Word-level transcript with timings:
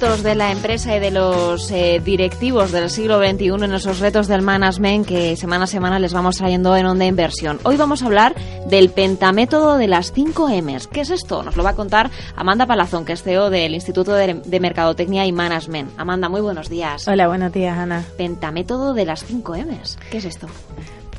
Retos 0.00 0.22
de 0.22 0.34
la 0.34 0.50
empresa 0.50 0.96
y 0.96 0.98
de 0.98 1.10
los 1.10 1.70
eh, 1.70 2.00
directivos 2.02 2.72
del 2.72 2.88
siglo 2.88 3.18
XXI, 3.18 3.48
en 3.64 3.74
esos 3.74 3.98
retos 3.98 4.28
del 4.28 4.40
management 4.40 5.06
que 5.06 5.36
semana 5.36 5.64
a 5.64 5.66
semana 5.66 5.98
les 5.98 6.14
vamos 6.14 6.36
trayendo 6.36 6.74
en 6.74 6.86
Onda 6.86 7.04
Inversión. 7.04 7.60
Hoy 7.64 7.76
vamos 7.76 8.02
a 8.02 8.06
hablar 8.06 8.34
del 8.66 8.88
pentamétodo 8.88 9.76
de 9.76 9.88
las 9.88 10.12
5 10.12 10.48
M's. 10.62 10.86
¿Qué 10.86 11.02
es 11.02 11.10
esto? 11.10 11.42
Nos 11.42 11.54
lo 11.54 11.62
va 11.62 11.70
a 11.70 11.76
contar 11.76 12.10
Amanda 12.34 12.64
Palazón, 12.64 13.04
que 13.04 13.12
es 13.12 13.22
CEO 13.22 13.50
del 13.50 13.74
Instituto 13.74 14.14
de, 14.14 14.40
de 14.42 14.60
Mercadotecnia 14.60 15.26
y 15.26 15.32
Management. 15.32 15.90
Amanda, 15.98 16.30
muy 16.30 16.40
buenos 16.40 16.70
días. 16.70 17.06
Hola, 17.06 17.28
buenos 17.28 17.52
días, 17.52 17.76
Ana. 17.76 18.02
Pentamétodo 18.16 18.94
de 18.94 19.04
las 19.04 19.26
5 19.26 19.54
M's. 19.54 19.98
¿Qué 20.10 20.16
es 20.16 20.24
esto? 20.24 20.46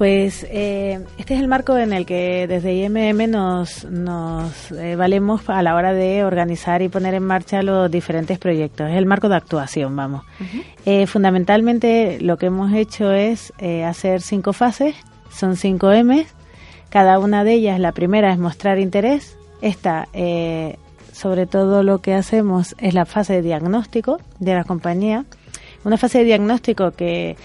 Pues 0.02 0.48
eh, 0.50 1.00
este 1.20 1.36
es 1.36 1.40
el 1.42 1.48
marco 1.48 1.78
en 1.78 1.94
el 1.94 2.08
que 2.08 2.48
desde 2.48 2.74
IMM 2.74 3.30
nos, 3.30 3.86
nos 3.86 4.72
eh, 4.72 4.96
valemos 4.96 5.48
a 5.48 5.62
la 5.62 5.76
hora 5.76 5.94
de 5.94 6.24
organizar 6.24 6.82
y 6.82 6.90
poner 6.90 7.14
en 7.14 7.22
marcha 7.22 7.62
los 7.62 7.92
diferentes 7.92 8.40
proyectos. 8.40 8.90
Es 8.90 8.98
el 8.98 9.06
marco 9.06 9.30
de 9.30 9.36
actuación, 9.36 9.96
vamos. 9.96 10.24
eh, 10.88 11.06
fundamentalmente 11.06 12.18
lo 12.20 12.38
que 12.38 12.48
hemos 12.48 12.74
hecho 12.74 13.12
es 13.12 13.54
eh, 13.60 13.84
hacer 13.84 14.22
cinco 14.22 14.54
fases, 14.54 14.96
son 15.30 15.56
cinco 15.56 15.92
M. 15.92 16.26
Cada 16.90 17.20
una 17.20 17.44
de 17.44 17.54
ellas, 17.54 17.80
la 17.80 17.92
primera 17.92 18.34
es 18.34 18.40
mostrar 18.40 18.80
interés. 18.80 19.38
Esta, 19.62 20.08
eh, 20.14 20.78
sobre 21.12 21.46
todo 21.46 21.84
lo 21.84 22.00
que 22.00 22.16
hacemos 22.16 22.74
es 22.80 22.96
la 22.96 23.06
fase 23.06 23.34
de 23.34 23.42
diagnóstico 23.44 24.20
de 24.40 24.56
la 24.56 24.64
compañía. 24.64 25.26
Una 25.84 25.98
fase 25.98 26.18
de 26.18 26.24
diagnóstico 26.24 26.90
que 26.90 27.36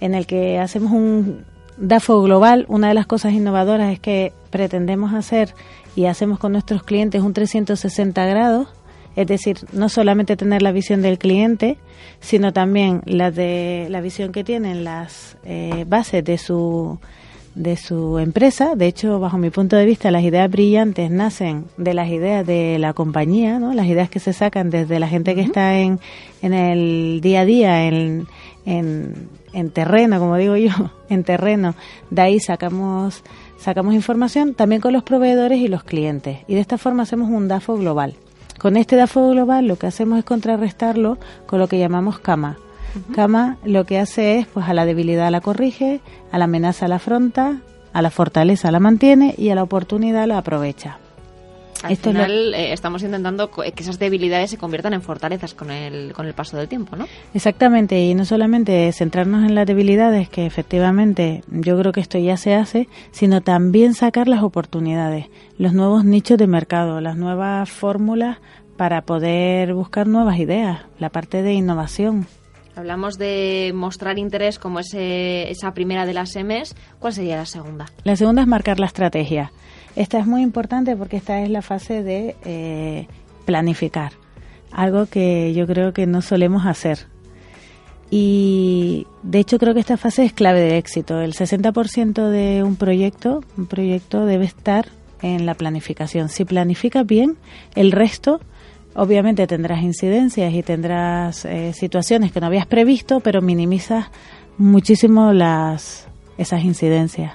en 0.00 0.16
el 0.16 0.26
que 0.26 0.58
hacemos 0.58 0.90
un 0.90 1.44
DAFO 1.80 2.22
Global, 2.22 2.66
una 2.68 2.88
de 2.88 2.94
las 2.94 3.06
cosas 3.06 3.32
innovadoras 3.32 3.92
es 3.92 4.00
que 4.00 4.32
pretendemos 4.50 5.14
hacer 5.14 5.54
y 5.96 6.04
hacemos 6.04 6.38
con 6.38 6.52
nuestros 6.52 6.82
clientes 6.82 7.22
un 7.22 7.32
360 7.32 8.26
grados, 8.26 8.68
es 9.16 9.26
decir, 9.26 9.58
no 9.72 9.88
solamente 9.88 10.36
tener 10.36 10.60
la 10.60 10.72
visión 10.72 11.00
del 11.00 11.18
cliente, 11.18 11.78
sino 12.20 12.52
también 12.52 13.00
la 13.06 13.30
de 13.30 13.86
la 13.88 14.02
visión 14.02 14.30
que 14.30 14.44
tienen 14.44 14.84
las 14.84 15.38
eh, 15.44 15.84
bases 15.88 16.22
de 16.22 16.36
su 16.36 16.98
de 17.54 17.76
su 17.76 18.18
empresa. 18.18 18.74
De 18.76 18.86
hecho, 18.86 19.18
bajo 19.18 19.36
mi 19.36 19.50
punto 19.50 19.76
de 19.76 19.84
vista, 19.84 20.10
las 20.10 20.22
ideas 20.22 20.48
brillantes 20.50 21.10
nacen 21.10 21.64
de 21.76 21.94
las 21.94 22.08
ideas 22.08 22.46
de 22.46 22.78
la 22.78 22.92
compañía, 22.92 23.58
¿no? 23.58 23.74
Las 23.74 23.86
ideas 23.86 24.08
que 24.08 24.20
se 24.20 24.32
sacan 24.32 24.70
desde 24.70 25.00
la 25.00 25.08
gente 25.08 25.34
que 25.34 25.40
está 25.40 25.78
en, 25.78 25.98
en 26.42 26.52
el 26.52 27.20
día 27.20 27.40
a 27.40 27.44
día, 27.44 27.86
en, 27.86 28.28
en, 28.64 29.28
en 29.52 29.70
terreno, 29.70 30.18
como 30.18 30.36
digo 30.36 30.56
yo, 30.56 30.72
en 31.08 31.24
terreno. 31.24 31.74
De 32.10 32.22
ahí 32.22 32.40
sacamos, 32.40 33.22
sacamos 33.58 33.94
información 33.94 34.54
también 34.54 34.80
con 34.80 34.92
los 34.92 35.02
proveedores 35.02 35.60
y 35.60 35.68
los 35.68 35.84
clientes. 35.84 36.38
Y 36.46 36.54
de 36.54 36.60
esta 36.60 36.78
forma 36.78 37.04
hacemos 37.04 37.30
un 37.30 37.48
DAFO 37.48 37.76
global. 37.76 38.14
Con 38.58 38.76
este 38.76 38.96
DAFO 38.96 39.30
global 39.30 39.66
lo 39.66 39.76
que 39.76 39.86
hacemos 39.86 40.18
es 40.18 40.24
contrarrestarlo 40.24 41.18
con 41.46 41.58
lo 41.58 41.68
que 41.68 41.78
llamamos 41.78 42.18
CAMA. 42.18 42.58
CAMA 43.14 43.56
lo 43.64 43.84
que 43.86 43.98
hace 43.98 44.38
es, 44.38 44.46
pues 44.46 44.68
a 44.68 44.74
la 44.74 44.84
debilidad 44.84 45.30
la 45.30 45.40
corrige, 45.40 46.00
a 46.32 46.38
la 46.38 46.44
amenaza 46.44 46.88
la 46.88 46.96
afronta, 46.96 47.60
a 47.92 48.02
la 48.02 48.10
fortaleza 48.10 48.70
la 48.70 48.80
mantiene 48.80 49.34
y 49.38 49.50
a 49.50 49.54
la 49.54 49.62
oportunidad 49.62 50.26
la 50.26 50.38
aprovecha. 50.38 50.98
Al 51.82 51.92
Esto 51.92 52.10
es 52.10 52.16
lo- 52.16 52.22
final 52.24 52.54
eh, 52.54 52.72
estamos 52.72 53.02
intentando 53.02 53.50
co- 53.50 53.62
que 53.62 53.82
esas 53.82 53.98
debilidades 53.98 54.50
se 54.50 54.58
conviertan 54.58 54.92
en 54.92 55.02
fortalezas 55.02 55.54
con 55.54 55.70
el, 55.70 56.12
con 56.12 56.26
el 56.26 56.34
paso 56.34 56.56
del 56.56 56.68
tiempo, 56.68 56.94
¿no? 56.96 57.06
Exactamente, 57.34 57.98
y 58.00 58.14
no 58.14 58.24
solamente 58.24 58.92
centrarnos 58.92 59.44
en 59.48 59.54
las 59.54 59.66
debilidades, 59.66 60.28
que 60.28 60.44
efectivamente 60.46 61.42
yo 61.48 61.78
creo 61.78 61.92
que 61.92 62.00
esto 62.00 62.18
ya 62.18 62.36
se 62.36 62.54
hace, 62.54 62.88
sino 63.12 63.40
también 63.40 63.94
sacar 63.94 64.28
las 64.28 64.42
oportunidades, 64.42 65.26
los 65.58 65.72
nuevos 65.72 66.04
nichos 66.04 66.36
de 66.38 66.46
mercado, 66.46 67.00
las 67.00 67.16
nuevas 67.16 67.70
fórmulas 67.70 68.38
para 68.76 69.02
poder 69.02 69.74
buscar 69.74 70.06
nuevas 70.06 70.38
ideas, 70.38 70.80
la 70.98 71.08
parte 71.10 71.42
de 71.42 71.52
innovación. 71.54 72.26
Hablamos 72.76 73.18
de 73.18 73.72
mostrar 73.74 74.18
interés 74.18 74.58
como 74.58 74.78
ese, 74.80 75.50
esa 75.50 75.74
primera 75.74 76.06
de 76.06 76.14
las 76.14 76.34
M's. 76.36 76.74
¿Cuál 76.98 77.12
sería 77.12 77.36
la 77.36 77.44
segunda? 77.44 77.86
La 78.04 78.16
segunda 78.16 78.40
es 78.42 78.48
marcar 78.48 78.80
la 78.80 78.86
estrategia. 78.86 79.52
Esta 79.96 80.18
es 80.18 80.26
muy 80.26 80.42
importante 80.42 80.96
porque 80.96 81.16
esta 81.16 81.40
es 81.40 81.50
la 81.50 81.62
fase 81.62 82.02
de 82.02 82.36
eh, 82.44 83.06
planificar, 83.44 84.12
algo 84.70 85.06
que 85.06 85.52
yo 85.54 85.66
creo 85.66 85.92
que 85.92 86.06
no 86.06 86.22
solemos 86.22 86.66
hacer. 86.66 87.06
Y 88.10 89.06
de 89.22 89.38
hecho 89.38 89.58
creo 89.58 89.72
que 89.74 89.80
esta 89.80 89.96
fase 89.96 90.24
es 90.24 90.32
clave 90.32 90.60
de 90.60 90.78
éxito. 90.78 91.20
El 91.20 91.34
60% 91.34 92.28
de 92.28 92.62
un 92.64 92.76
proyecto, 92.76 93.44
un 93.56 93.66
proyecto 93.66 94.26
debe 94.26 94.44
estar 94.44 94.86
en 95.22 95.46
la 95.46 95.54
planificación. 95.54 96.28
Si 96.28 96.44
planificas 96.44 97.06
bien, 97.06 97.36
el 97.74 97.92
resto 97.92 98.40
obviamente 98.94 99.46
tendrás 99.46 99.82
incidencias 99.82 100.52
y 100.52 100.62
tendrás 100.62 101.44
eh, 101.44 101.72
situaciones 101.72 102.32
que 102.32 102.40
no 102.40 102.46
habías 102.46 102.66
previsto, 102.66 103.20
pero 103.20 103.40
minimizas 103.40 104.06
muchísimo 104.58 105.32
las 105.32 106.08
esas 106.36 106.64
incidencias. 106.64 107.34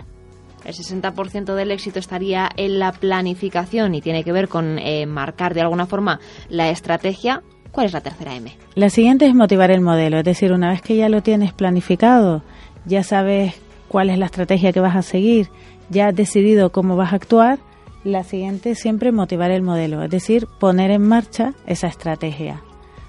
El 0.66 0.74
60% 0.74 1.54
del 1.54 1.72
éxito 1.72 2.00
estaría 2.00 2.50
en 2.58 2.80
la 2.80 2.92
planificación 2.92 3.94
y 3.96 4.02
tiene 4.02 4.24
que 4.24 4.32
ver 4.32 4.48
con 4.48 4.80
eh, 4.80 5.06
marcar 5.06 5.54
de 5.54 5.62
alguna 5.62 5.86
forma 5.86 6.20
la 6.50 6.70
estrategia. 6.70 7.44
¿Cuál 7.72 7.88
es 7.88 7.94
la 7.94 8.02
tercera 8.02 8.36
M? 8.36 8.52
La 8.74 8.90
siguiente 8.90 9.28
es 9.28 9.36
motivar 9.36 9.70
el 9.70 9.82
modelo, 9.82 10.18
es 10.18 10.24
decir, 10.24 10.52
una 10.52 10.70
vez 10.70 10.82
que 10.82 10.96
ya 10.96 11.10
lo 11.10 11.22
tienes 11.22 11.54
planificado, 11.54 12.42
ya 12.86 13.04
sabes 13.04 13.54
cuál 13.88 14.10
es 14.10 14.18
la 14.18 14.26
estrategia 14.26 14.72
que 14.72 14.80
vas 14.80 14.96
a 14.96 15.02
seguir, 15.02 15.50
ya 15.90 16.08
has 16.08 16.16
decidido 16.16 16.72
cómo 16.72 16.96
vas 16.96 17.14
a 17.14 17.18
actuar, 17.18 17.60
la 18.06 18.24
siguiente 18.24 18.72
es 18.72 18.80
siempre 18.80 19.12
motivar 19.12 19.52
el 19.52 19.64
modelo, 19.64 20.04
es 20.04 20.12
decir, 20.12 20.48
poner 20.60 20.92
en 20.92 21.02
marcha 21.02 21.54
esa 21.66 21.88
estrategia. 21.88 22.62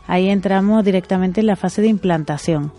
Ahí 0.06 0.28
entramos 0.28 0.84
directamente 0.84 1.41
en 1.41 1.47
la 1.47 1.56
fase 1.56 1.83
de 1.83 1.88
implantación. 1.88 2.73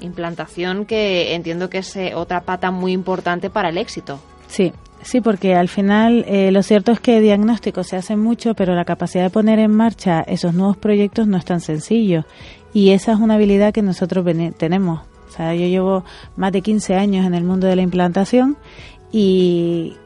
Implantación 0.00 0.84
que 0.84 1.34
entiendo 1.34 1.70
que 1.70 1.78
es 1.78 1.96
eh, 1.96 2.12
otra 2.14 2.42
pata 2.42 2.70
muy 2.70 2.92
importante 2.92 3.50
para 3.50 3.68
el 3.68 3.78
éxito. 3.78 4.20
Sí, 4.48 4.72
sí, 5.02 5.20
porque 5.20 5.54
al 5.54 5.68
final 5.68 6.24
eh, 6.26 6.50
lo 6.50 6.62
cierto 6.62 6.92
es 6.92 7.00
que 7.00 7.20
diagnóstico 7.20 7.84
se 7.84 7.96
hace 7.96 8.16
mucho, 8.16 8.54
pero 8.54 8.74
la 8.74 8.84
capacidad 8.84 9.24
de 9.24 9.30
poner 9.30 9.58
en 9.58 9.72
marcha 9.72 10.20
esos 10.20 10.54
nuevos 10.54 10.76
proyectos 10.76 11.26
no 11.26 11.36
es 11.36 11.44
tan 11.44 11.60
sencillo. 11.60 12.24
Y 12.72 12.90
esa 12.90 13.12
es 13.12 13.18
una 13.18 13.34
habilidad 13.34 13.72
que 13.72 13.82
nosotros 13.82 14.24
tenemos. 14.56 15.00
O 15.28 15.30
sea, 15.30 15.54
yo 15.54 15.66
llevo 15.66 16.04
más 16.36 16.52
de 16.52 16.62
15 16.62 16.94
años 16.94 17.26
en 17.26 17.34
el 17.34 17.44
mundo 17.44 17.66
de 17.66 17.76
la 17.76 17.82
implantación 17.82 18.56
y 19.12 19.96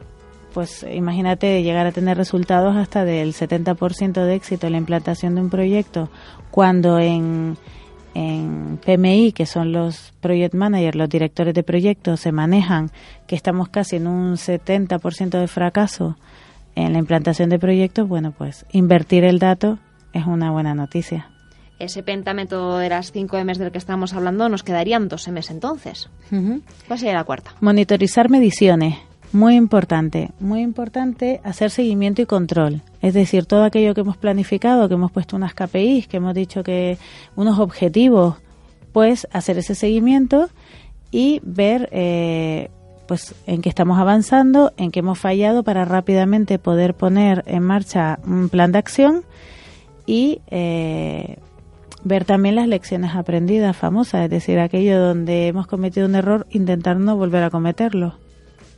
pues 0.53 0.85
imagínate 0.93 1.63
llegar 1.63 1.87
a 1.87 1.91
tener 1.91 2.15
resultados 2.15 2.75
hasta 2.75 3.03
del 3.03 3.33
70% 3.33 4.23
de 4.23 4.35
éxito 4.35 4.67
en 4.67 4.73
la 4.73 4.77
implantación 4.77 5.35
de 5.35 5.41
un 5.41 5.49
proyecto, 5.49 6.09
cuando 6.51 6.99
en 6.99 7.57
PMI, 8.85 9.31
que 9.31 9.45
son 9.45 9.71
los 9.71 10.13
project 10.21 10.53
managers, 10.53 10.95
los 10.95 11.09
directores 11.09 11.53
de 11.53 11.63
proyectos, 11.63 12.19
se 12.19 12.31
manejan 12.31 12.91
que 13.27 13.35
estamos 13.35 13.69
casi 13.69 13.95
en 13.95 14.07
un 14.07 14.33
70% 14.35 15.39
de 15.39 15.47
fracaso 15.47 16.17
en 16.75 16.93
la 16.93 16.99
implantación 16.99 17.49
de 17.49 17.59
proyectos, 17.59 18.07
bueno, 18.07 18.33
pues 18.37 18.65
invertir 18.71 19.23
el 19.23 19.39
dato 19.39 19.79
es 20.13 20.25
una 20.25 20.51
buena 20.51 20.75
noticia. 20.75 21.29
Ese 21.79 22.03
pentamétodo 22.03 22.77
de 22.77 22.89
las 22.89 23.11
5 23.11 23.37
M's 23.43 23.57
del 23.57 23.71
que 23.71 23.77
estamos 23.77 24.13
hablando 24.13 24.47
nos 24.47 24.63
quedarían 24.63 25.07
dos 25.07 25.27
M's 25.27 25.49
entonces. 25.49 26.09
¿Cuál 26.87 26.99
sería 26.99 27.15
la 27.15 27.23
cuarta? 27.23 27.55
Monitorizar 27.61 28.29
mediciones. 28.29 28.97
Muy 29.33 29.55
importante, 29.55 30.29
muy 30.39 30.61
importante 30.61 31.41
hacer 31.43 31.71
seguimiento 31.71 32.21
y 32.21 32.27
control. 32.27 32.81
Es 33.01 33.15
decir, 33.15 33.45
todo 33.45 33.63
aquello 33.63 33.95
que 33.95 34.01
hemos 34.01 34.15
planificado, 34.15 34.87
que 34.87 34.93
hemos 34.93 35.11
puesto 35.11 35.35
unas 35.35 35.55
KPIs, 35.55 36.07
que 36.07 36.17
hemos 36.17 36.35
dicho 36.35 36.61
que 36.61 36.99
unos 37.35 37.57
objetivos, 37.57 38.35
pues 38.93 39.27
hacer 39.31 39.57
ese 39.57 39.75
seguimiento 39.75 40.49
y 41.11 41.41
ver 41.43 41.89
eh, 41.91 42.69
pues 43.07 43.35
en 43.45 43.61
qué 43.61 43.69
estamos 43.69 43.99
avanzando, 43.99 44.71
en 44.77 44.91
qué 44.91 44.99
hemos 44.99 45.19
fallado 45.19 45.63
para 45.63 45.83
rápidamente 45.83 46.59
poder 46.59 46.93
poner 46.93 47.43
en 47.47 47.63
marcha 47.63 48.19
un 48.25 48.49
plan 48.49 48.71
de 48.71 48.77
acción 48.77 49.23
y 50.05 50.41
eh, 50.47 51.37
ver 52.03 52.25
también 52.25 52.55
las 52.55 52.67
lecciones 52.67 53.15
aprendidas 53.15 53.75
famosas, 53.75 54.23
es 54.25 54.29
decir, 54.29 54.59
aquello 54.59 54.99
donde 54.99 55.47
hemos 55.47 55.67
cometido 55.67 56.07
un 56.07 56.15
error, 56.15 56.47
intentar 56.49 56.97
no 56.97 57.17
volver 57.17 57.43
a 57.43 57.49
cometerlo. 57.49 58.22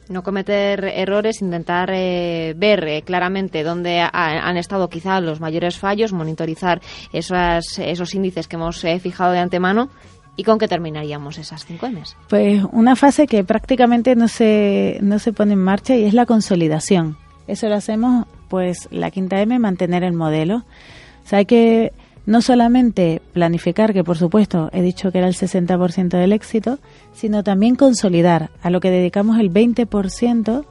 No 0.10 0.24
cometer 0.24 0.86
errores, 0.86 1.42
intentar 1.42 1.90
eh, 1.92 2.54
ver 2.56 2.88
eh, 2.88 3.02
claramente 3.02 3.64
dónde 3.64 4.02
han 4.02 4.58
estado 4.58 4.90
quizá 4.90 5.20
los 5.20 5.40
mayores 5.40 5.78
fallos, 5.80 6.14
monitorizar 6.14 6.82
esos, 7.12 7.80
esos 7.80 8.14
índices 8.14 8.48
que 8.48 8.56
hemos 8.56 8.82
fijado 9.02 9.32
de 9.32 9.40
antemano 9.40 9.90
¿Y 10.38 10.44
con 10.44 10.60
qué 10.60 10.68
terminaríamos 10.68 11.38
esas 11.38 11.66
cinco 11.66 11.88
M's? 11.88 12.16
Pues 12.28 12.62
una 12.72 12.96
fase 12.96 13.26
que 13.28 13.44
prácticamente 13.44 14.16
no 14.16 14.28
se, 14.28 14.98
no 15.02 15.20
se 15.20 15.32
pone 15.32 15.54
en 15.54 15.64
marcha 15.64 15.96
y 15.96 16.04
es 16.04 16.14
la 16.14 16.26
consolidación. 16.26 17.18
Eso 17.48 17.70
lo 17.70 17.76
hacemos, 17.76 18.26
pues, 18.50 18.90
la 18.92 19.12
quinta 19.12 19.40
M, 19.40 19.58
mantener 19.60 20.04
el 20.04 20.14
modelo. 20.14 20.58
O 20.58 21.28
sea, 21.28 21.40
hay 21.40 21.46
que 21.46 21.94
no 22.26 22.42
solamente 22.42 23.22
planificar, 23.34 23.94
que 23.94 24.04
por 24.04 24.18
supuesto 24.18 24.70
he 24.74 24.82
dicho 24.82 25.12
que 25.12 25.20
era 25.20 25.28
el 25.28 25.36
60% 25.36 26.10
del 26.10 26.34
éxito, 26.34 26.80
sino 27.14 27.44
también 27.44 27.76
consolidar, 27.76 28.50
a 28.62 28.70
lo 28.70 28.80
que 28.80 28.90
dedicamos 28.90 29.40
el 29.40 29.52
20% 29.52 30.66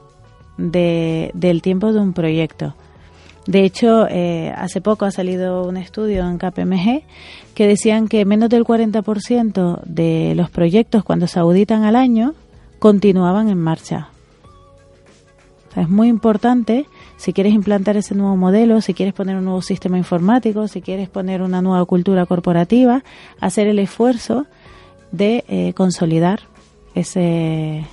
de, 0.57 1.31
del 1.33 1.61
tiempo 1.61 1.93
de 1.93 1.99
un 1.99 2.13
proyecto. 2.13 2.75
De 3.47 3.63
hecho, 3.63 4.07
eh, 4.09 4.51
hace 4.57 4.81
poco 4.81 5.05
ha 5.05 5.11
salido 5.11 5.67
un 5.67 5.77
estudio 5.77 6.27
en 6.27 6.39
KPMG 6.39 7.03
que 7.53 7.67
decían 7.67 8.07
que 8.07 8.25
menos 8.25 8.49
del 8.49 8.65
40% 8.65 9.81
de 9.83 10.33
los 10.35 10.49
proyectos 10.49 11.03
cuando 11.03 11.27
se 11.27 11.39
auditan 11.39 11.83
al 11.83 11.95
año 11.95 12.33
continuaban 12.79 13.49
en 13.49 13.59
marcha. 13.59 14.09
es 15.75 15.89
muy 15.89 16.07
importante 16.07 16.87
si 17.17 17.33
quieres 17.33 17.53
implantar 17.53 17.97
ese 17.97 18.15
nuevo 18.15 18.35
modelo, 18.35 18.81
si 18.81 18.93
quieres 18.93 19.13
poner 19.13 19.35
un 19.37 19.45
nuevo 19.45 19.61
sistema 19.61 19.97
informático, 19.97 20.67
si 20.67 20.81
quieres 20.81 21.09
poner 21.09 21.41
una 21.41 21.61
nueva 21.61 21.85
cultura 21.85 22.25
corporativa, 22.25 23.03
hacer 23.39 23.67
el 23.67 23.79
esfuerzo 23.79 24.45
de 25.11 25.45
eh, 25.47 25.73
consolidar 25.73 26.41
ese, 26.93 27.85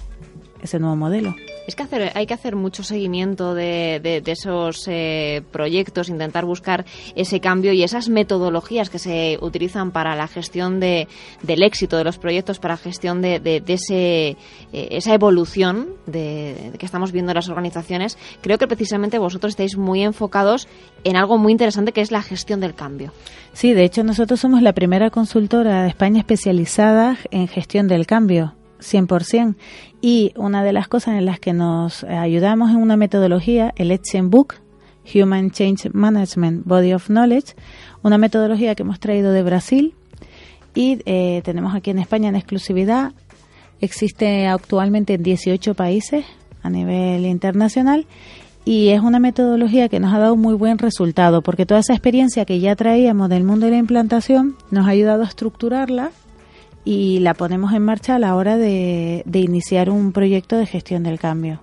ese 0.62 0.78
nuevo 0.78 0.96
modelo. 0.96 1.34
Es 1.66 1.76
que 1.76 1.84
hacer, 1.84 2.10
hay 2.14 2.26
que 2.26 2.34
hacer 2.34 2.56
mucho 2.56 2.82
seguimiento 2.82 3.54
de, 3.54 4.00
de, 4.02 4.32
esos 4.32 4.88
eh, 4.88 5.42
proyectos, 5.52 6.08
intentar 6.08 6.44
buscar 6.44 6.84
ese 7.14 7.38
cambio 7.38 7.72
y 7.72 7.84
esas 7.84 8.08
metodologías 8.08 8.90
que 8.90 8.98
se 8.98 9.38
utilizan 9.40 9.92
para 9.92 10.16
la 10.16 10.26
gestión 10.26 10.80
de, 10.80 11.06
del 11.42 11.62
éxito 11.62 11.96
de 11.96 12.04
los 12.04 12.18
proyectos, 12.18 12.58
para 12.58 12.76
gestión 12.76 13.22
de, 13.22 13.62
ese, 13.68 14.30
eh, 14.30 14.36
esa 14.72 15.14
evolución 15.14 15.90
de, 16.06 16.72
que 16.78 16.86
estamos 16.86 17.12
viendo 17.12 17.30
en 17.30 17.36
las 17.36 17.48
organizaciones. 17.48 18.18
Creo 18.40 18.58
que 18.58 18.66
precisamente 18.66 19.18
vosotros 19.18 19.50
estáis 19.50 19.76
muy 19.76 20.02
enfocados 20.02 20.66
en 21.04 21.16
algo 21.16 21.38
muy 21.38 21.52
interesante 21.52 21.92
que 21.92 22.00
es 22.00 22.10
la 22.10 22.22
gestión 22.22 22.58
del 22.58 22.74
cambio. 22.74 23.12
Sí, 23.52 23.72
de 23.72 23.84
hecho 23.84 24.02
nosotros 24.02 24.40
somos 24.40 24.62
la 24.62 24.72
primera 24.72 25.10
consultora 25.10 25.82
de 25.84 25.90
España 25.90 26.18
especializada 26.18 27.18
en 27.30 27.46
gestión 27.46 27.86
del 27.86 28.06
cambio. 28.06 28.54
100%. 28.82 29.54
Y 30.00 30.32
una 30.36 30.64
de 30.64 30.72
las 30.72 30.88
cosas 30.88 31.14
en 31.14 31.26
las 31.26 31.40
que 31.40 31.52
nos 31.52 32.04
ayudamos 32.04 32.70
en 32.70 32.76
una 32.76 32.96
metodología, 32.96 33.72
el 33.76 33.90
Etchen 33.90 34.30
Human 35.14 35.50
Change 35.50 35.90
Management 35.92 36.64
Body 36.64 36.92
of 36.92 37.06
Knowledge, 37.06 37.54
una 38.02 38.18
metodología 38.18 38.74
que 38.74 38.82
hemos 38.82 39.00
traído 39.00 39.32
de 39.32 39.42
Brasil 39.42 39.94
y 40.74 41.00
eh, 41.04 41.42
tenemos 41.44 41.74
aquí 41.74 41.90
en 41.90 41.98
España 41.98 42.28
en 42.28 42.36
exclusividad. 42.36 43.12
Existe 43.80 44.46
actualmente 44.46 45.14
en 45.14 45.22
18 45.22 45.74
países 45.74 46.24
a 46.62 46.70
nivel 46.70 47.26
internacional 47.26 48.06
y 48.64 48.90
es 48.90 49.00
una 49.00 49.18
metodología 49.18 49.88
que 49.88 49.98
nos 49.98 50.14
ha 50.14 50.18
dado 50.18 50.36
muy 50.36 50.54
buen 50.54 50.78
resultado 50.78 51.42
porque 51.42 51.66
toda 51.66 51.80
esa 51.80 51.94
experiencia 51.94 52.44
que 52.44 52.60
ya 52.60 52.76
traíamos 52.76 53.28
del 53.28 53.42
mundo 53.42 53.66
de 53.66 53.72
la 53.72 53.78
implantación 53.78 54.56
nos 54.70 54.86
ha 54.86 54.90
ayudado 54.90 55.22
a 55.22 55.26
estructurarla 55.26 56.12
y 56.84 57.20
la 57.20 57.34
ponemos 57.34 57.72
en 57.72 57.82
marcha 57.82 58.16
a 58.16 58.18
la 58.18 58.34
hora 58.34 58.56
de, 58.56 59.24
iniciar 59.32 59.90
un 59.90 60.12
proyecto 60.12 60.56
de 60.56 60.66
gestión 60.66 61.02
del 61.02 61.18
cambio. 61.18 61.60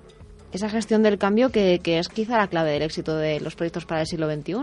Esa 0.52 0.70
gestión 0.70 1.04
del 1.04 1.18
cambio 1.20 1.52
que, 1.52 1.80
es 1.84 2.10
quizá 2.10 2.38
la 2.38 2.48
clave 2.48 2.72
del 2.72 2.82
éxito 2.82 3.16
de 3.16 3.40
los 3.40 3.56
proyectos 3.56 3.86
para 3.86 4.02
el 4.02 4.08
siglo 4.08 4.32
XXI. 4.34 4.56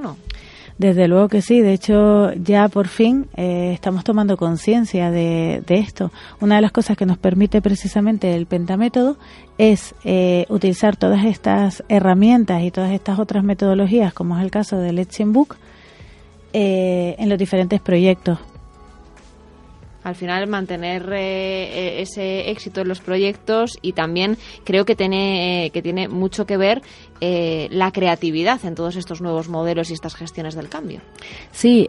Desde 0.79 1.09
luego 1.09 1.29
que 1.29 1.43
sí, 1.43 1.61
de 1.61 1.73
hecho 1.73 2.33
ya 2.35 2.69
por 2.69 2.89
fin 2.89 3.29
eh, 3.37 3.71
estamos 3.73 4.05
tomando 4.05 4.37
conciencia 4.37 5.11
de, 5.11 5.63
esto. 5.69 6.11
Una 6.41 6.57
de 6.57 6.63
las 6.63 6.73
cosas 6.73 6.97
que 6.97 7.07
nos 7.07 7.19
permite 7.19 7.63
precisamente 7.63 8.35
el 8.35 8.47
pentamétodo 8.47 9.17
es 9.59 9.95
eh, 10.05 10.45
utilizar 10.49 10.97
todas 10.97 11.25
estas 11.25 11.83
herramientas 11.89 12.63
y 12.63 12.71
todas 12.71 12.93
estas 12.93 13.19
otras 13.19 13.45
metodologías, 13.45 14.13
como 14.13 14.37
es 14.37 14.45
el 14.45 14.51
caso 14.51 14.77
del 14.79 14.97
Let's 14.97 15.19
Book, 15.25 15.57
eh, 16.53 17.15
en 17.19 17.29
los 17.29 17.39
diferentes 17.39 17.81
proyectos 17.81 18.39
al 20.07 20.15
final 20.15 20.47
mantener 20.47 21.13
eh, 21.13 21.19
eh, 21.19 22.01
ese 22.03 22.49
éxito 22.49 22.83
en 22.83 22.89
los 22.89 23.01
proyectos 23.01 23.77
y 23.83 23.93
también 23.93 24.39
creo 24.63 24.85
que 24.85 24.95
tiene, 24.95 25.73
que 25.75 25.83
tiene 25.83 26.07
mucho 26.07 26.47
que 26.47 26.57
ver 26.57 26.81
eh, 27.21 27.67
la 27.73 27.91
creatividad 27.91 28.65
en 28.65 28.77
todos 28.77 28.95
estos 28.95 29.21
nuevos 29.21 29.49
modelos 29.49 29.91
y 29.91 29.95
estas 29.95 30.15
gestiones 30.15 30.55
del 30.55 30.69
cambio. 30.69 31.01
Sí, 31.51 31.89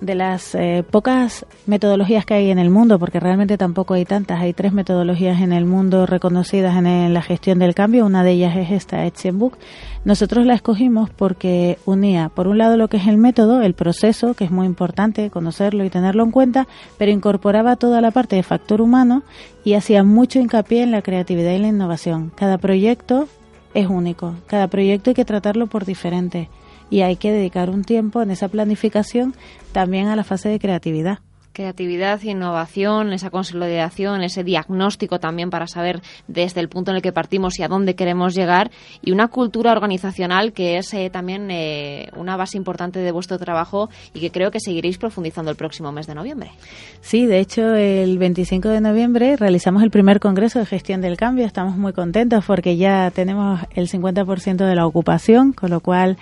de 0.00 0.14
las 0.14 0.56
pocas 0.90 1.44
metodologías 1.66 2.24
que 2.24 2.34
hay 2.34 2.50
en 2.50 2.58
el 2.58 2.70
mundo, 2.70 2.98
porque 2.98 3.20
realmente 3.20 3.58
tampoco 3.58 3.94
hay 3.94 4.04
tantas, 4.04 4.40
hay 4.40 4.52
tres 4.52 4.72
metodologías 4.72 5.40
en 5.40 5.52
el 5.52 5.64
mundo 5.64 6.06
reconocidas 6.06 6.76
en, 6.76 7.12
la 7.12 7.22
gestión 7.22 7.58
del 7.58 7.74
cambio, 7.74 8.06
una 8.06 8.22
de 8.22 8.32
ellas 8.32 8.56
es 8.56 8.70
esta 8.70 9.08
Book. 9.32 9.58
Nosotros 10.04 10.46
la 10.46 10.54
escogimos 10.54 11.10
porque 11.10 11.78
unía, 11.84 12.28
por 12.28 12.48
un 12.48 12.58
lado, 12.58 12.76
lo 12.76 12.88
que 12.88 12.98
es 12.98 13.06
el 13.06 13.18
método, 13.18 13.62
el 13.62 13.74
proceso, 13.74 14.34
que 14.34 14.44
es 14.44 14.50
muy 14.50 14.66
importante 14.66 15.30
conocerlo 15.30 15.84
y 15.84 15.90
tenerlo 15.90 16.22
en 16.22 16.30
cuenta, 16.30 16.68
pero 16.96 17.10
incorporaba 17.10 17.76
toda 17.76 18.00
la 18.00 18.10
parte 18.10 18.36
de 18.36 18.42
factor 18.42 18.80
humano 18.80 19.22
y 19.64 19.74
hacía 19.74 20.04
mucho 20.04 20.38
hincapié 20.38 20.82
en 20.82 20.92
la 20.92 21.02
creatividad 21.02 21.52
y 21.52 21.58
la 21.58 21.68
innovación. 21.68 22.30
Cada 22.34 22.58
proyecto 22.58 23.28
es 23.74 23.88
único, 23.88 24.34
cada 24.46 24.68
proyecto 24.68 25.10
hay 25.10 25.14
que 25.14 25.24
tratarlo 25.24 25.66
por 25.66 25.84
diferente 25.84 26.48
y 26.90 27.02
hay 27.02 27.16
que 27.16 27.32
dedicar 27.32 27.70
un 27.70 27.84
tiempo 27.84 28.22
en 28.22 28.30
esa 28.30 28.48
planificación 28.48 29.34
también 29.72 30.08
a 30.08 30.16
la 30.16 30.24
fase 30.24 30.48
de 30.48 30.58
creatividad 30.58 31.20
creatividad, 31.58 32.22
innovación, 32.22 33.12
esa 33.12 33.30
consolidación, 33.30 34.22
ese 34.22 34.44
diagnóstico 34.44 35.18
también 35.18 35.50
para 35.50 35.66
saber 35.66 36.00
desde 36.28 36.60
el 36.60 36.68
punto 36.68 36.92
en 36.92 36.98
el 36.98 37.02
que 37.02 37.12
partimos 37.12 37.58
y 37.58 37.64
a 37.64 37.68
dónde 37.68 37.96
queremos 37.96 38.32
llegar 38.32 38.70
y 39.02 39.10
una 39.10 39.26
cultura 39.26 39.72
organizacional 39.72 40.52
que 40.52 40.78
es 40.78 40.94
eh, 40.94 41.10
también 41.10 41.50
eh, 41.50 42.10
una 42.16 42.36
base 42.36 42.56
importante 42.56 43.00
de 43.00 43.10
vuestro 43.10 43.38
trabajo 43.38 43.90
y 44.14 44.20
que 44.20 44.30
creo 44.30 44.52
que 44.52 44.60
seguiréis 44.60 44.98
profundizando 44.98 45.50
el 45.50 45.56
próximo 45.56 45.90
mes 45.90 46.06
de 46.06 46.14
noviembre. 46.14 46.52
Sí, 47.00 47.26
de 47.26 47.40
hecho 47.40 47.74
el 47.74 48.18
25 48.18 48.68
de 48.68 48.80
noviembre 48.80 49.36
realizamos 49.36 49.82
el 49.82 49.90
primer 49.90 50.20
Congreso 50.20 50.60
de 50.60 50.66
Gestión 50.66 51.00
del 51.00 51.16
Cambio. 51.16 51.44
Estamos 51.44 51.76
muy 51.76 51.92
contentos 51.92 52.44
porque 52.46 52.76
ya 52.76 53.10
tenemos 53.10 53.62
el 53.74 53.88
50% 53.88 54.64
de 54.64 54.74
la 54.76 54.86
ocupación, 54.86 55.52
con 55.52 55.70
lo 55.70 55.80
cual 55.80 56.18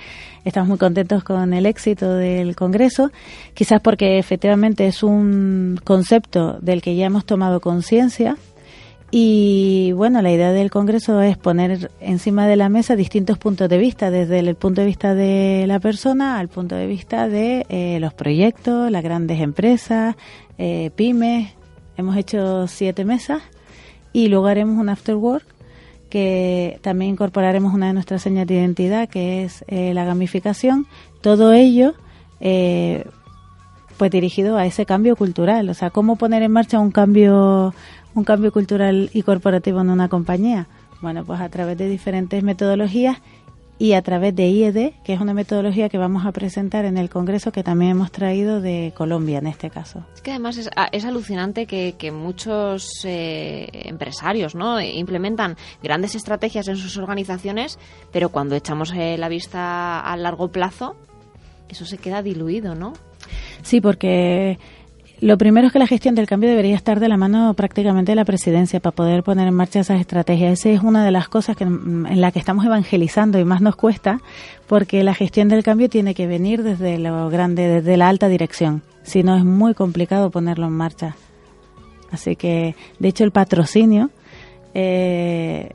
estamos 0.47 0.69
muy 0.69 0.79
contentos 0.79 1.25
con 1.25 1.53
el 1.53 1.67
éxito 1.67 2.15
del 2.15 2.55
Congreso, 2.55 3.11
quizás 3.53 3.81
porque 3.81 4.19
efectivamente 4.19 4.87
es 4.87 5.03
un 5.03 5.26
concepto 5.85 6.59
del 6.61 6.83
que 6.83 6.97
ya 6.97 7.07
hemos 7.07 7.25
tomado 7.25 7.61
conciencia. 7.61 8.37
Y 9.11 9.93
bueno, 9.93 10.21
la 10.21 10.33
idea 10.33 10.53
del 10.53 10.71
Congreso 10.71 11.21
es 11.23 11.37
poner 11.37 11.91
encima 12.01 12.47
de 12.47 12.57
la 12.57 12.69
mesa 12.69 12.97
distintos 12.97 13.39
puntos 13.39 13.69
de 13.69 13.79
vista, 13.79 14.11
desde 14.11 14.41
el 14.41 14.55
punto 14.57 14.81
de 14.81 14.87
vista 14.87 15.15
de 15.15 15.65
la 15.69 15.79
persona 15.79 16.39
al 16.39 16.49
punto 16.49 16.75
de 16.75 16.87
vista 16.87 17.29
de 17.29 17.65
eh, 17.69 17.99
los 18.01 18.15
proyectos, 18.15 18.91
las 18.91 19.05
grandes 19.05 19.41
empresas, 19.41 20.17
eh, 20.59 20.91
pymes. 20.97 21.53
Hemos 21.97 22.17
hecho 22.17 22.67
siete 22.67 23.05
mesas 23.05 23.43
y 24.13 24.29
luego 24.29 24.47
haremos 24.47 24.79
un 24.79 24.89
after 24.89 25.15
work 25.15 25.57
que 26.09 26.79
también 26.83 27.13
incorporaremos 27.13 27.75
una 27.75 27.89
de 27.89 27.93
nuestras 27.93 28.23
señas 28.23 28.47
de 28.47 28.55
identidad, 28.55 29.09
que 29.09 29.45
es 29.45 29.65
eh, 29.69 29.93
la 29.93 30.05
gamificación. 30.05 30.87
Todo 31.21 31.53
ello, 31.53 31.95
eh, 32.41 33.05
pues 33.97 34.11
dirigido 34.11 34.57
a 34.57 34.67
ese 34.67 34.87
cambio 34.87 35.17
cultural, 35.17 35.69
o 35.69 35.75
sea, 35.75 35.91
cómo 35.91 36.17
poner 36.17 36.43
en 36.43 36.53
marcha 36.53 36.79
un 36.79 36.91
cambio, 36.91 37.75
un 38.15 38.25
cambio 38.25 38.53
cultural 38.53 39.11
y 39.13 39.23
corporativo 39.23 39.81
en 39.81 39.91
una 39.91 40.09
compañía. 40.09 40.69
Bueno, 41.01 41.25
pues 41.25 41.41
a 41.41 41.49
través 41.49 41.77
de 41.77 41.89
diferentes 41.89 42.43
metodologías 42.43 43.19
y 43.79 43.93
a 43.93 44.03
través 44.03 44.35
de 44.35 44.49
IED, 44.49 44.93
que 45.05 45.13
es 45.13 45.21
una 45.21 45.35
metodología 45.35 45.89
que 45.89 45.99
vamos 45.99 46.25
a 46.25 46.33
presentar 46.33 46.87
en 46.87 46.97
el 46.97 47.11
Congreso 47.11 47.53
que 47.53 47.63
también 47.63 47.91
hemos 47.93 48.11
traído 48.11 48.61
de 48.61 48.95
Colombia 48.97 49.39
en 49.39 49.47
este 49.47 49.69
caso. 49.69 50.07
Es 50.15 50.23
que 50.23 50.31
además 50.31 50.57
es, 50.57 50.71
es 50.93 51.05
alucinante 51.05 51.67
que, 51.67 52.11
muchos 52.11 53.05
eh, 53.05 53.69
empresarios 53.73 54.55
¿no? 54.55 54.81
implementan 54.81 55.57
grandes 55.83 56.15
estrategias 56.15 56.69
en 56.69 56.77
sus 56.77 56.97
organizaciones, 56.97 57.79
pero 58.13 58.31
cuando 58.31 58.55
echamos 58.55 58.93
eh, 58.95 59.19
la 59.19 59.29
vista 59.29 60.01
a 60.01 60.17
largo 60.17 60.49
plazo, 60.49 60.97
eso 61.69 61.85
se 61.85 61.99
queda 61.99 62.23
diluido, 62.23 62.75
¿no? 62.75 62.95
Sí, 63.67 63.81
porque 63.81 64.59
Lo 65.21 65.39
primero 65.39 65.67
es 65.67 65.73
que 65.73 65.79
la 65.79 65.87
gestión 65.87 66.15
del 66.15 66.27
cambio 66.27 66.49
debería 66.51 66.77
estar 66.77 67.01
de 67.01 67.09
la 67.09 67.17
mano 67.17 67.55
prácticamente 67.55 68.13
de 68.13 68.17
la 68.17 68.25
presidencia 68.25 68.81
para 68.81 68.95
poder 68.95 69.23
poner 69.25 69.49
en 69.49 69.55
marcha 69.55 69.81
esas 69.81 69.99
estrategias. 69.99 70.61
Esa 70.61 70.69
es 70.69 70.83
una 70.83 71.05
de 71.05 71.11
las 71.11 71.29
cosas 71.29 71.57
que, 71.57 71.65
en 71.65 72.21
la 72.21 72.31
que 72.31 72.39
estamos 72.39 72.65
evangelizando 72.65 73.39
y 73.39 73.45
más 73.45 73.63
nos 73.63 73.75
cuesta, 73.75 74.21
porque 74.69 75.03
la 75.03 75.15
gestión 75.15 75.49
del 75.49 75.65
cambio 75.65 75.89
tiene 75.89 76.15
que 76.15 76.27
venir 76.29 76.63
desde 76.63 76.99
lo 76.99 77.29
grande, 77.29 77.67
desde 77.67 77.97
la 77.97 78.09
alta 78.09 78.29
dirección. 78.29 78.83
Si 79.03 79.23
no, 79.23 79.37
es 79.37 79.45
muy 79.45 79.75
complicado 79.75 80.31
ponerlo 80.31 80.67
en 80.67 80.75
marcha. 80.75 81.17
Así 82.13 82.37
que, 82.37 82.77
de 83.01 83.09
hecho, 83.09 83.25
el 83.25 83.33
patrocinio 83.33 84.11
eh, 84.75 85.71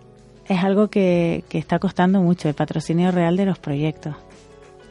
es 0.48 0.63
algo 0.63 0.88
que, 0.89 1.43
que 1.50 1.57
está 1.57 1.79
costando 1.79 2.21
mucho, 2.21 2.48
el 2.48 2.53
patrocinio 2.55 3.12
real 3.12 3.36
de 3.36 3.45
los 3.45 3.57
proyectos. 3.57 4.15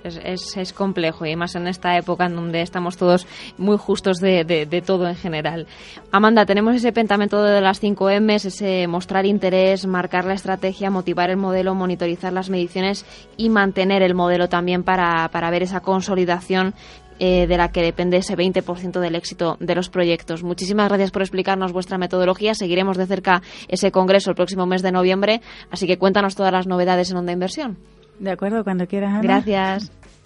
Es, 0.05 0.57
es, 0.57 0.73
complejo 0.73 1.27
y 1.27 1.37
más 1.37 1.55
en 1.55 1.67
esta 1.67 1.97
época 1.97 2.27
en 2.27 2.37
donde 2.37 2.63
estamos 2.63 2.97
todos 2.97 3.27
muy 3.59 3.77
justos 3.77 4.19
de, 4.19 4.45
de, 4.45 4.83
todo 4.83 5.09
en 5.09 5.17
general. 5.17 5.67
Amanda, 6.11 6.47
tenemos 6.47 6.75
ese 6.75 6.93
pentamento 6.93 7.43
de 7.43 7.61
las 7.61 7.81
5 7.81 8.11
M, 8.11 8.35
ese 8.35 8.87
mostrar 8.87 9.27
interés, 9.27 9.87
marcar 9.87 10.25
la 10.25 10.35
estrategia, 10.35 10.91
motivar 10.91 11.31
el 11.31 11.37
modelo, 11.37 11.75
monitorizar 11.75 12.33
las 12.33 12.51
mediciones 12.51 13.05
y 13.37 13.49
mantener 13.51 14.03
el 14.03 14.15
modelo 14.15 14.49
también 14.49 14.83
para, 14.83 15.29
para 15.29 15.51
ver 15.51 15.63
esa 15.63 15.81
consolidación 15.81 16.75
eh, 17.23 17.47
de 17.47 17.59
la 17.59 17.71
que 17.71 17.83
depende 17.83 18.17
ese 18.17 18.35
20% 18.35 18.99
del 18.99 19.15
éxito 19.15 19.59
de 19.61 19.75
los 19.75 19.91
proyectos. 19.91 20.43
Muchísimas 20.43 20.89
gracias 20.89 21.11
por 21.11 21.21
explicarnos 21.21 21.71
vuestra 21.71 21.99
metodología. 21.99 22.55
Seguiremos 22.55 22.97
de 22.97 23.07
cerca 23.07 23.43
ese 23.69 23.93
congreso 23.93 24.31
el 24.31 24.37
próximo 24.37 24.65
mes 24.65 24.81
de 24.81 24.91
noviembre, 24.91 25.43
así 25.71 25.87
que 25.87 25.99
cuéntanos 25.99 26.35
todas 26.35 26.51
las 26.51 26.67
novedades 26.67 27.11
en 27.11 27.19
Onda 27.19 27.33
Inversión. 27.33 27.77
De 28.21 28.31
acuerdo, 28.31 28.63
cuando 28.63 28.87
quieras. 28.87 29.23
Gracias. 29.23 29.91